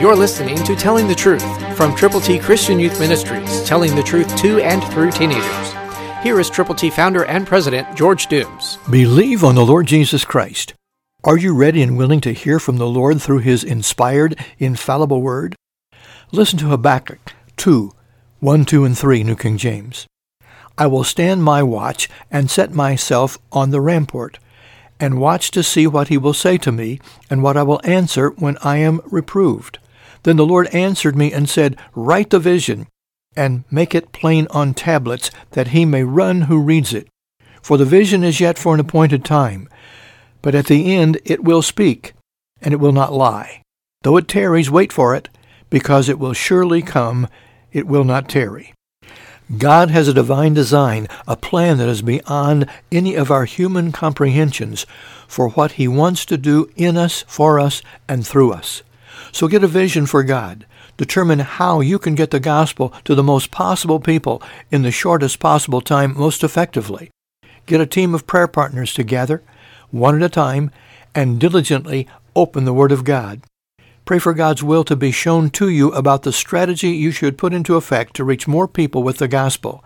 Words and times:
You're 0.00 0.14
listening 0.14 0.62
to 0.62 0.76
Telling 0.76 1.08
the 1.08 1.14
Truth 1.16 1.76
from 1.76 1.92
Triple 1.96 2.20
T 2.20 2.38
Christian 2.38 2.78
Youth 2.78 3.00
Ministries, 3.00 3.64
telling 3.64 3.96
the 3.96 4.02
truth 4.04 4.36
to 4.36 4.60
and 4.60 4.80
through 4.92 5.10
teenagers. 5.10 5.72
Here 6.22 6.38
is 6.38 6.48
Triple 6.48 6.76
T 6.76 6.88
founder 6.88 7.24
and 7.24 7.44
president 7.44 7.96
George 7.96 8.28
Dooms. 8.28 8.78
Believe 8.88 9.42
on 9.42 9.56
the 9.56 9.66
Lord 9.66 9.86
Jesus 9.86 10.24
Christ. 10.24 10.72
Are 11.24 11.36
you 11.36 11.52
ready 11.52 11.82
and 11.82 11.98
willing 11.98 12.20
to 12.20 12.32
hear 12.32 12.60
from 12.60 12.76
the 12.76 12.86
Lord 12.86 13.20
through 13.20 13.40
his 13.40 13.64
inspired, 13.64 14.38
infallible 14.60 15.20
word? 15.20 15.56
Listen 16.30 16.60
to 16.60 16.68
Habakkuk 16.68 17.32
2, 17.56 17.90
1, 18.38 18.64
2, 18.66 18.84
and 18.84 18.96
3, 18.96 19.24
New 19.24 19.34
King 19.34 19.58
James. 19.58 20.06
I 20.78 20.86
will 20.86 21.02
stand 21.02 21.42
my 21.42 21.64
watch 21.64 22.08
and 22.30 22.48
set 22.48 22.72
myself 22.72 23.36
on 23.50 23.70
the 23.70 23.80
rampart, 23.80 24.38
and 25.00 25.20
watch 25.20 25.50
to 25.50 25.64
see 25.64 25.88
what 25.88 26.06
he 26.06 26.16
will 26.16 26.34
say 26.34 26.56
to 26.58 26.70
me, 26.70 27.00
and 27.28 27.42
what 27.42 27.56
I 27.56 27.64
will 27.64 27.80
answer 27.82 28.30
when 28.30 28.56
I 28.62 28.76
am 28.76 29.00
reproved. 29.04 29.80
Then 30.22 30.36
the 30.36 30.46
Lord 30.46 30.66
answered 30.68 31.16
me 31.16 31.32
and 31.32 31.48
said, 31.48 31.76
Write 31.94 32.30
the 32.30 32.38
vision, 32.38 32.86
and 33.36 33.64
make 33.70 33.94
it 33.94 34.12
plain 34.12 34.46
on 34.50 34.74
tablets, 34.74 35.30
that 35.52 35.68
he 35.68 35.84
may 35.84 36.02
run 36.04 36.42
who 36.42 36.60
reads 36.60 36.92
it. 36.92 37.08
For 37.62 37.76
the 37.76 37.84
vision 37.84 38.24
is 38.24 38.40
yet 38.40 38.58
for 38.58 38.74
an 38.74 38.80
appointed 38.80 39.24
time, 39.24 39.68
but 40.42 40.54
at 40.54 40.66
the 40.66 40.94
end 40.94 41.20
it 41.24 41.44
will 41.44 41.62
speak, 41.62 42.14
and 42.60 42.72
it 42.72 42.78
will 42.78 42.92
not 42.92 43.12
lie. 43.12 43.62
Though 44.02 44.16
it 44.16 44.28
tarries, 44.28 44.70
wait 44.70 44.92
for 44.92 45.14
it, 45.14 45.28
because 45.70 46.08
it 46.08 46.18
will 46.18 46.32
surely 46.32 46.82
come, 46.82 47.28
it 47.72 47.86
will 47.86 48.04
not 48.04 48.28
tarry. 48.28 48.72
God 49.56 49.90
has 49.90 50.08
a 50.08 50.14
divine 50.14 50.52
design, 50.52 51.08
a 51.26 51.36
plan 51.36 51.78
that 51.78 51.88
is 51.88 52.02
beyond 52.02 52.66
any 52.92 53.14
of 53.14 53.30
our 53.30 53.46
human 53.46 53.92
comprehensions 53.92 54.84
for 55.26 55.48
what 55.50 55.72
he 55.72 55.88
wants 55.88 56.26
to 56.26 56.36
do 56.36 56.70
in 56.76 56.98
us, 56.98 57.24
for 57.26 57.58
us, 57.58 57.82
and 58.06 58.26
through 58.26 58.52
us. 58.52 58.82
So 59.32 59.48
get 59.48 59.64
a 59.64 59.68
vision 59.68 60.06
for 60.06 60.22
God. 60.22 60.66
Determine 60.96 61.40
how 61.40 61.80
you 61.80 61.98
can 61.98 62.14
get 62.14 62.30
the 62.30 62.40
gospel 62.40 62.92
to 63.04 63.14
the 63.14 63.22
most 63.22 63.50
possible 63.50 64.00
people 64.00 64.42
in 64.70 64.82
the 64.82 64.90
shortest 64.90 65.38
possible 65.38 65.80
time 65.80 66.16
most 66.16 66.42
effectively. 66.42 67.10
Get 67.66 67.80
a 67.80 67.86
team 67.86 68.14
of 68.14 68.26
prayer 68.26 68.48
partners 68.48 68.94
together, 68.94 69.42
one 69.90 70.16
at 70.16 70.22
a 70.22 70.28
time, 70.28 70.70
and 71.14 71.38
diligently 71.38 72.08
open 72.34 72.64
the 72.64 72.74
Word 72.74 72.92
of 72.92 73.04
God. 73.04 73.42
Pray 74.04 74.18
for 74.18 74.32
God's 74.32 74.62
will 74.62 74.84
to 74.84 74.96
be 74.96 75.10
shown 75.10 75.50
to 75.50 75.68
you 75.68 75.92
about 75.92 76.22
the 76.22 76.32
strategy 76.32 76.88
you 76.88 77.10
should 77.10 77.36
put 77.36 77.52
into 77.52 77.76
effect 77.76 78.16
to 78.16 78.24
reach 78.24 78.48
more 78.48 78.66
people 78.66 79.02
with 79.02 79.18
the 79.18 79.28
gospel. 79.28 79.84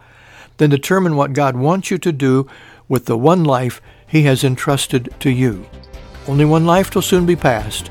Then 0.58 0.70
determine 0.70 1.16
what 1.16 1.32
God 1.32 1.56
wants 1.56 1.90
you 1.90 1.98
to 1.98 2.12
do 2.12 2.48
with 2.88 3.06
the 3.06 3.18
one 3.18 3.42
life 3.42 3.82
He 4.06 4.22
has 4.22 4.44
entrusted 4.44 5.12
to 5.20 5.30
you. 5.30 5.66
Only 6.28 6.44
one 6.44 6.64
life 6.64 6.94
will 6.94 7.02
soon 7.02 7.26
be 7.26 7.34
passed. 7.34 7.90